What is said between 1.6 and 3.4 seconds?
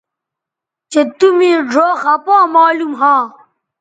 ڙھؤ خپا معلوم ھواں